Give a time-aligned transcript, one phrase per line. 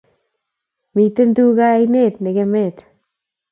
[0.95, 2.77] Miten tuka ainet nekemet